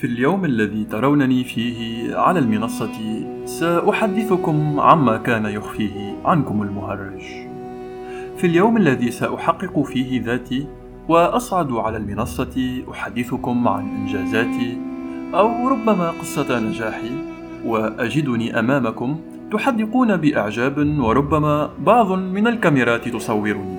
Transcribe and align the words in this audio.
في 0.00 0.06
اليوم 0.06 0.44
الذي 0.44 0.84
ترونني 0.84 1.44
فيه 1.44 2.16
على 2.16 2.38
المنصة 2.38 3.24
سأحدثكم 3.44 4.80
عما 4.80 5.16
كان 5.16 5.46
يخفيه 5.46 6.16
عنكم 6.24 6.62
المهرج. 6.62 7.20
في 8.36 8.46
اليوم 8.46 8.76
الذي 8.76 9.10
سأحقق 9.10 9.82
فيه 9.82 10.22
ذاتي 10.24 10.66
وأصعد 11.08 11.72
على 11.72 11.96
المنصة 11.96 12.82
أحدثكم 12.90 13.68
عن 13.68 13.88
إنجازاتي 13.88 14.78
أو 15.34 15.68
ربما 15.68 16.10
قصة 16.10 16.58
نجاحي 16.60 17.10
وأجدني 17.64 18.58
أمامكم 18.58 19.20
تحدقون 19.52 20.16
بإعجاب 20.16 20.98
وربما 20.98 21.70
بعض 21.78 22.12
من 22.12 22.46
الكاميرات 22.46 23.08
تصورني. 23.08 23.78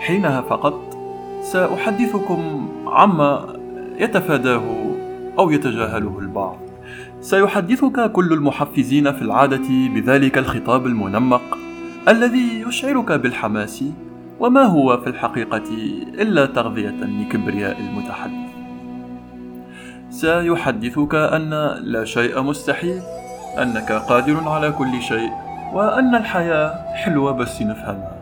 حينها 0.00 0.40
فقط 0.40 0.96
سأحدثكم 1.42 2.68
عما 2.86 3.56
يتفاداه 3.98 4.93
أو 5.38 5.50
يتجاهله 5.50 6.18
البعض. 6.18 6.56
سيحدثك 7.20 8.12
كل 8.12 8.32
المحفزين 8.32 9.12
في 9.12 9.22
العادة 9.22 9.68
بذلك 9.94 10.38
الخطاب 10.38 10.86
المنمق 10.86 11.58
الذي 12.08 12.64
يشعرك 12.68 13.12
بالحماس 13.12 13.84
وما 14.40 14.62
هو 14.62 15.00
في 15.00 15.06
الحقيقة 15.06 15.64
إلا 16.18 16.46
تغذية 16.46 17.04
لكبرياء 17.04 17.80
المتحدث. 17.80 18.54
سيحدثك 20.10 21.14
أن 21.14 21.50
لا 21.80 22.04
شيء 22.04 22.42
مستحيل 22.42 23.02
أنك 23.58 23.92
قادر 23.92 24.48
على 24.48 24.72
كل 24.72 25.02
شيء 25.02 25.30
وأن 25.72 26.14
الحياة 26.14 26.94
حلوة 26.94 27.32
بس 27.32 27.62
نفهمها. 27.62 28.16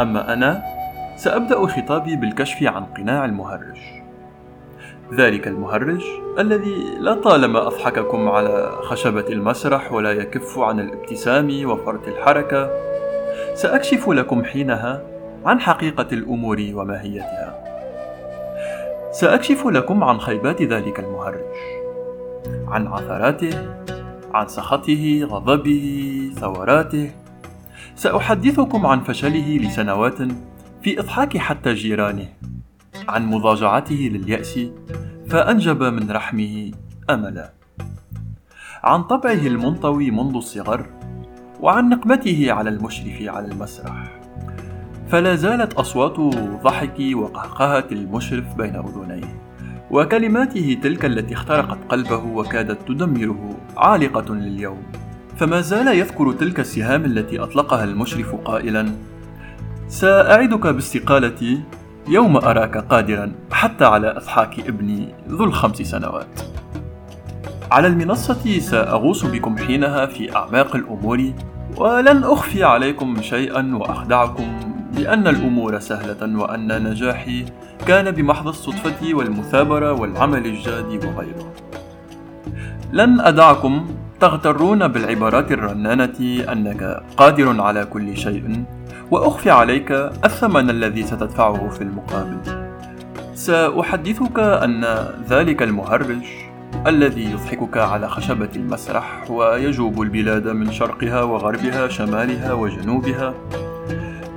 أما 0.00 0.32
أنا 0.32 0.62
سأبدأ 1.16 1.66
خطابي 1.66 2.16
بالكشف 2.16 2.62
عن 2.62 2.84
قناع 2.84 3.24
المهرج. 3.24 3.78
ذلك 5.14 5.48
المهرج 5.48 6.04
الذي 6.38 6.98
لطالما 7.00 7.66
أضحككم 7.66 8.28
على 8.28 8.72
خشبة 8.82 9.24
المسرح 9.28 9.92
ولا 9.92 10.12
يكف 10.12 10.58
عن 10.58 10.80
الابتسام 10.80 11.70
وفرط 11.70 12.08
الحركة 12.08 12.70
سأكشف 13.54 14.08
لكم 14.08 14.44
حينها 14.44 15.02
عن 15.44 15.60
حقيقة 15.60 16.06
الأمور 16.12 16.70
وماهيتها. 16.74 17.60
سأكشف 19.12 19.66
لكم 19.66 20.04
عن 20.04 20.20
خيبات 20.20 20.62
ذلك 20.62 21.00
المهرج 21.00 21.54
عن 22.68 22.86
عثراته 22.86 23.50
عن 24.34 24.48
سخطه 24.48 25.20
غضبه 25.24 26.20
ثوراته. 26.34 27.10
سأحدثكم 27.94 28.86
عن 28.86 29.00
فشله 29.00 29.58
لسنوات 29.58 30.18
في 30.82 31.00
إضحاك 31.00 31.38
حتى 31.38 31.74
جيرانه. 31.74 32.28
عن 33.08 33.26
مضاجعته 33.26 34.10
لليأس 34.12 34.60
فأنجب 35.28 35.82
من 35.82 36.10
رحمه 36.10 36.70
أملا. 37.10 37.52
عن 38.84 39.02
طبعه 39.02 39.46
المنطوي 39.46 40.10
منذ 40.10 40.36
الصغر 40.36 40.86
وعن 41.60 41.88
نقمته 41.88 42.52
على 42.52 42.70
المشرف 42.70 43.22
على 43.22 43.46
المسرح. 43.46 44.20
فلا 45.08 45.34
زالت 45.34 45.74
أصوات 45.74 46.20
ضحك 46.64 47.00
وقهقهة 47.14 47.86
المشرف 47.92 48.54
بين 48.54 48.76
أذنيه 48.76 49.40
وكلماته 49.90 50.78
تلك 50.82 51.04
التي 51.04 51.34
اخترقت 51.34 51.78
قلبه 51.88 52.24
وكادت 52.24 52.88
تدمره 52.88 53.56
عالقة 53.76 54.34
لليوم. 54.34 54.82
فما 55.36 55.60
زال 55.60 55.88
يذكر 55.88 56.32
تلك 56.32 56.60
السهام 56.60 57.04
التي 57.04 57.38
أطلقها 57.38 57.84
المشرف 57.84 58.34
قائلا 58.34 58.92
سأعدك 59.88 60.66
باستقالتي 60.66 61.60
يوم 62.08 62.36
أراك 62.36 62.76
قادرا 62.76 63.32
حتى 63.52 63.84
على 63.84 64.16
إضحاك 64.16 64.60
ابني 64.60 65.14
ذو 65.28 65.44
الخمس 65.44 65.82
سنوات. 65.82 66.40
على 67.72 67.88
المنصة 67.88 68.58
سأغوص 68.58 69.24
بكم 69.24 69.58
حينها 69.58 70.06
في 70.06 70.36
أعماق 70.36 70.76
الأمور 70.76 71.32
ولن 71.76 72.24
أخفي 72.24 72.64
عليكم 72.64 73.22
شيئا 73.22 73.76
وأخدعكم 73.76 74.60
بأن 74.96 75.28
الأمور 75.28 75.78
سهلة 75.78 76.38
وأن 76.38 76.90
نجاحي 76.90 77.44
كان 77.86 78.10
بمحض 78.10 78.48
الصدفة 78.48 79.14
والمثابرة 79.14 79.92
والعمل 79.92 80.46
الجاد 80.46 81.04
وغيره. 81.04 81.52
لن 82.92 83.20
أدعكم 83.20 83.86
تغترون 84.20 84.88
بالعبارات 84.88 85.52
الرنانة 85.52 86.44
أنك 86.52 87.02
قادر 87.16 87.60
على 87.60 87.84
كل 87.84 88.16
شيء 88.16 88.64
وأخفي 89.10 89.50
عليك 89.50 89.92
الثمن 90.24 90.70
الذي 90.70 91.02
ستدفعه 91.02 91.68
في 91.68 91.80
المقابل. 91.80 92.38
سأحدثك 93.34 94.38
أن 94.38 95.06
ذلك 95.28 95.62
المهرج 95.62 96.24
الذي 96.86 97.30
يضحكك 97.30 97.76
على 97.76 98.08
خشبة 98.08 98.48
المسرح 98.56 99.30
ويجوب 99.30 100.02
البلاد 100.02 100.48
من 100.48 100.72
شرقها 100.72 101.22
وغربها 101.22 101.88
شمالها 101.88 102.52
وجنوبها. 102.52 103.34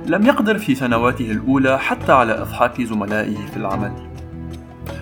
لم 0.06 0.26
يقدر 0.26 0.58
في 0.58 0.74
سنواته 0.74 1.30
الأولى 1.30 1.78
حتى 1.78 2.12
على 2.12 2.32
إضحاك 2.32 2.82
زملائه 2.82 3.36
في 3.52 3.56
العمل. 3.56 3.92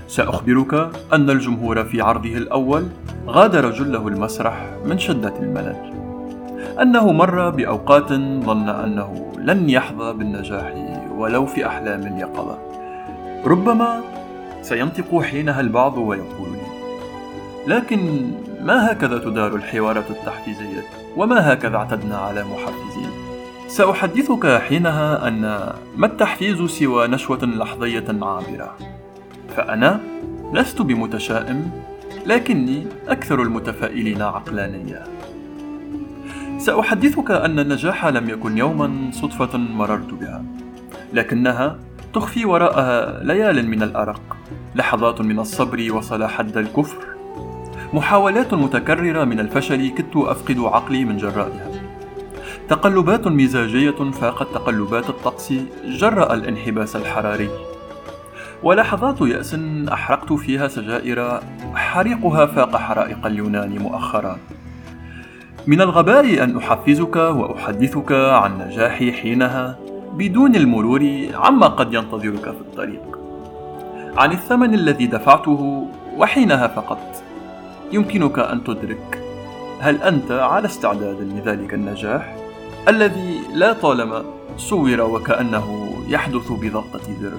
سأخبرك 0.08 0.90
أن 1.12 1.30
الجمهور 1.30 1.84
في 1.84 2.00
عرضه 2.00 2.36
الأول 2.36 2.88
غادر 3.26 3.70
جله 3.70 4.08
المسرح 4.08 4.70
من 4.84 4.98
شدة 4.98 5.34
الملل. 5.40 5.91
أنه 6.80 7.12
مر 7.12 7.50
بأوقات 7.50 8.08
ظن 8.44 8.68
أنه 8.68 9.32
لن 9.38 9.70
يحظى 9.70 10.12
بالنجاح 10.12 10.72
ولو 11.16 11.46
في 11.46 11.66
أحلام 11.66 12.00
اليقظة. 12.00 12.58
ربما 13.46 14.00
سينطق 14.62 15.20
حينها 15.20 15.60
البعض 15.60 15.98
ويقول 15.98 16.48
لي 16.52 16.62
لكن 17.66 18.30
ما 18.60 18.92
هكذا 18.92 19.18
تدار 19.18 19.54
الحوارات 19.56 20.10
التحفيزية؟ 20.10 20.82
وما 21.16 21.52
هكذا 21.52 21.76
اعتدنا 21.76 22.16
على 22.16 22.44
محفزين؟ 22.44 23.10
سأحدثك 23.68 24.46
حينها 24.46 25.28
أن 25.28 25.72
ما 25.96 26.06
التحفيز 26.06 26.62
سوى 26.62 27.06
نشوة 27.08 27.44
لحظية 27.44 28.04
عابرة. 28.08 28.76
فأنا 29.56 30.00
لست 30.52 30.82
بمتشائم 30.82 31.70
لكني 32.26 32.86
أكثر 33.08 33.42
المتفائلين 33.42 34.22
عقلانية. 34.22 35.04
سأحدثك 36.62 37.30
أن 37.30 37.58
النجاح 37.58 38.06
لم 38.06 38.30
يكن 38.30 38.58
يوما 38.58 39.10
صدفة 39.12 39.58
مررت 39.58 40.14
بها 40.14 40.44
لكنها 41.12 41.78
تخفي 42.14 42.44
وراءها 42.44 43.24
ليال 43.24 43.68
من 43.68 43.82
الأرق 43.82 44.36
لحظات 44.74 45.20
من 45.20 45.38
الصبر 45.38 45.92
وصل 45.92 46.24
حد 46.26 46.56
الكفر. 46.56 46.96
محاولات 47.92 48.54
متكررة 48.54 49.24
من 49.24 49.40
الفشل 49.40 49.88
كدت 49.88 50.16
أفقد 50.16 50.58
عقلي 50.58 51.04
من 51.04 51.16
جرائها. 51.16 51.70
تقلبات 52.68 53.26
مزاجية 53.26 54.10
فاقت 54.10 54.54
تقلبات 54.54 55.10
الطقس 55.10 55.52
جرأ 55.84 56.34
الانحباس 56.34 56.96
الحراري. 56.96 57.50
ولحظات 58.62 59.20
يأس 59.20 59.56
أحرقت 59.92 60.32
فيها 60.32 60.68
سجائر 60.68 61.40
حريقها 61.74 62.46
فاق 62.46 62.76
حرائق 62.76 63.26
اليونان 63.26 63.78
مؤخرا. 63.78 64.38
من 65.66 65.80
الغباء 65.80 66.44
أن 66.44 66.56
أحفزك 66.56 67.16
وأحدثك 67.16 68.12
عن 68.12 68.58
نجاحي 68.58 69.12
حينها 69.12 69.78
بدون 70.14 70.56
المرور 70.56 71.26
عما 71.34 71.66
قد 71.66 71.94
ينتظرك 71.94 72.42
في 72.42 72.60
الطريق. 72.60 73.18
عن 74.16 74.32
الثمن 74.32 74.74
الذي 74.74 75.06
دفعته 75.06 75.86
وحينها 76.16 76.66
فقط. 76.66 77.22
يمكنك 77.92 78.38
أن 78.38 78.64
تدرك 78.64 79.24
هل 79.80 80.02
أنت 80.02 80.30
على 80.30 80.66
استعداد 80.66 81.20
لذلك 81.20 81.74
النجاح 81.74 82.36
الذي 82.88 83.40
لا 83.54 83.72
طالما 83.72 84.22
صور 84.56 85.00
وكأنه 85.00 85.94
يحدث 86.08 86.52
بضغطة 86.52 87.06
زر. 87.20 87.32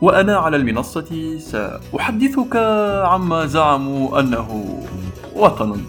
وأنا 0.00 0.36
على 0.36 0.56
المنصة 0.56 1.38
سأحدثك 1.38 2.56
عما 3.04 3.46
زعموا 3.46 4.20
أنه 4.20 4.64
وطن. 5.36 5.80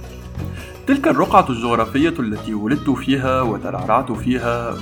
تلك 0.90 1.08
الرقعة 1.08 1.46
الجغرافية 1.50 2.14
التي 2.20 2.54
ولدت 2.54 2.90
فيها 2.90 3.42
وترعرعت 3.42 4.12
فيها. 4.12 4.74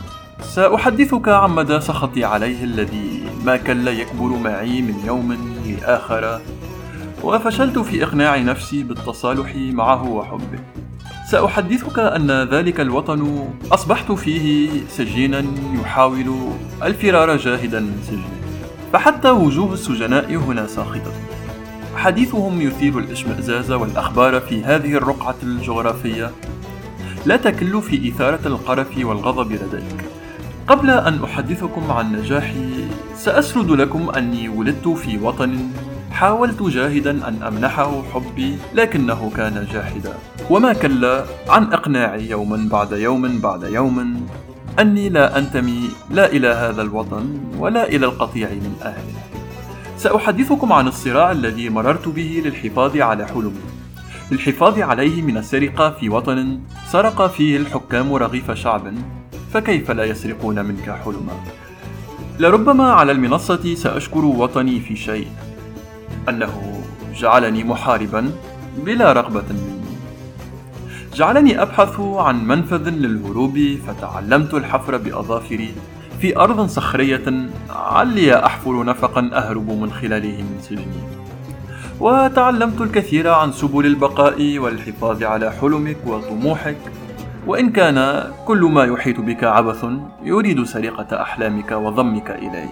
سأحدثك 0.41 1.29
عن 1.29 1.51
مدى 1.51 1.79
سخطي 1.79 2.23
عليه 2.23 2.63
الذي 2.63 3.23
ما 3.45 3.57
كل 3.57 3.87
يكبر 3.87 4.27
معي 4.27 4.81
من 4.81 4.95
يوم 5.05 5.37
لآخر 5.65 6.41
وفشلت 7.23 7.79
في 7.79 8.03
إقناع 8.03 8.37
نفسي 8.37 8.83
بالتصالح 8.83 9.55
معه 9.55 10.09
وحبه. 10.09 10.59
سأحدثك 11.31 11.99
أن 11.99 12.31
ذلك 12.31 12.79
الوطن 12.79 13.49
أصبحت 13.71 14.11
فيه 14.11 14.69
سجينا 14.89 15.45
يحاول 15.81 16.33
الفرار 16.83 17.37
جاهدا 17.37 17.79
من 17.79 17.99
سجنه 18.03 18.61
فحتى 18.93 19.29
وجوه 19.29 19.73
السجناء 19.73 20.35
هنا 20.35 20.67
ساخطة. 20.67 21.26
حديثهم 21.97 22.61
يثير 22.61 22.99
الإشمئزاز 22.99 23.71
والأخبار 23.71 24.39
في 24.39 24.63
هذه 24.63 24.93
الرقعة 24.93 25.35
الجغرافية. 25.43 26.31
لا 27.25 27.37
تكل 27.37 27.81
في 27.81 28.09
إثارة 28.09 28.47
القرف 28.47 28.97
والغضب 28.97 29.51
لديك. 29.51 30.05
قبل 30.67 30.89
أن 30.89 31.23
أحدثكم 31.23 31.91
عن 31.91 32.15
نجاحي 32.15 32.69
سأسرد 33.15 33.71
لكم 33.71 34.09
أني 34.09 34.49
ولدت 34.49 34.87
في 34.87 35.17
وطن 35.17 35.59
حاولت 36.11 36.63
جاهدا 36.63 37.11
أن 37.27 37.43
أمنحه 37.43 38.03
حبي 38.13 38.57
لكنه 38.73 39.31
كان 39.37 39.67
جاحدا. 39.73 40.13
وما 40.49 40.73
كلا 40.73 41.25
عن 41.49 41.63
إقناعي 41.73 42.29
يوما 42.29 42.69
بعد 42.71 42.91
يوم 42.91 43.39
بعد 43.39 43.63
يوم 43.63 44.27
أني 44.79 45.09
لا 45.09 45.37
أنتمي 45.37 45.89
لا 46.09 46.25
إلى 46.31 46.47
هذا 46.47 46.81
الوطن 46.81 47.39
ولا 47.57 47.87
إلى 47.87 48.05
القطيع 48.05 48.49
من 48.49 48.75
أهله. 48.81 49.46
سأحدثكم 49.97 50.73
عن 50.73 50.87
الصراع 50.87 51.31
الذي 51.31 51.69
مررت 51.69 52.07
به 52.07 52.41
للحفاظ 52.45 52.97
على 52.97 53.27
حلمي 53.27 53.61
للحفاظ 54.31 54.79
عليه 54.79 55.21
من 55.21 55.37
السرقة 55.37 55.89
في 55.89 56.09
وطن 56.09 56.59
سرق 56.87 57.27
فيه 57.27 57.57
الحكام 57.57 58.13
رغيف 58.13 58.51
شعب 58.51 58.93
فكيف 59.53 59.91
لا 59.91 60.03
يسرقون 60.03 60.65
منك 60.65 60.89
حلما؟ 60.89 61.33
لربما 62.39 62.91
على 62.91 63.11
المنصة 63.11 63.75
سأشكر 63.75 64.25
وطني 64.25 64.79
في 64.79 64.95
شيء 64.95 65.27
أنه 66.29 66.83
جعلني 67.15 67.63
محاربا 67.63 68.31
بلا 68.85 69.13
رغبة 69.13 69.45
مني. 69.49 69.77
جعلني 71.13 71.61
أبحث 71.61 71.99
عن 71.99 72.47
منفذ 72.47 72.89
للهروب 72.89 73.59
فتعلمت 73.87 74.53
الحفر 74.53 74.97
بأظافري 74.97 75.73
في 76.19 76.37
أرض 76.37 76.67
صخرية 76.67 77.49
علي 77.69 78.45
أحفر 78.45 78.83
نفقا 78.83 79.29
أهرب 79.33 79.69
من 79.69 79.91
خلاله 79.91 80.43
من 80.43 80.57
سجني. 80.61 81.17
وتعلمت 81.99 82.81
الكثير 82.81 83.29
عن 83.29 83.51
سبل 83.51 83.85
البقاء 83.85 84.59
والحفاظ 84.59 85.23
على 85.23 85.51
حلمك 85.51 85.97
وطموحك. 86.05 86.77
وإن 87.47 87.69
كان 87.69 88.23
كل 88.45 88.61
ما 88.61 88.83
يحيط 88.83 89.19
بك 89.19 89.43
عبث 89.43 89.85
يريد 90.23 90.63
سرقة 90.63 91.21
أحلامك 91.21 91.71
وضمك 91.71 92.31
إليه. 92.31 92.69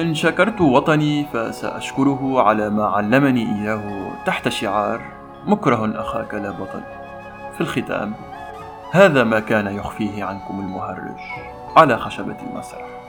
إن 0.00 0.14
شكرت 0.14 0.60
وطني 0.60 1.26
فسأشكره 1.32 2.42
على 2.42 2.70
ما 2.70 2.84
علمني 2.84 3.42
إياه 3.42 4.12
تحت 4.26 4.48
شعار 4.48 5.00
مكره 5.46 6.00
أخاك 6.00 6.34
لا 6.34 6.50
بطل. 6.50 6.82
في 7.54 7.60
الختام 7.60 8.12
هذا 8.92 9.24
ما 9.24 9.40
كان 9.40 9.66
يخفيه 9.66 10.24
عنكم 10.24 10.60
المهرج. 10.60 11.20
على 11.76 11.98
خشبة 11.98 12.36
المسرح. 12.42 13.00